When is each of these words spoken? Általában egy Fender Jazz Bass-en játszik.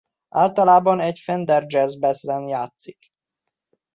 Általában 0.29 0.99
egy 0.99 1.19
Fender 1.19 1.63
Jazz 1.67 1.95
Bass-en 1.95 2.47
játszik. 2.47 2.97